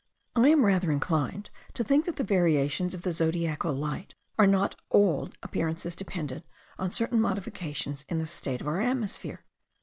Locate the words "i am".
0.35-0.65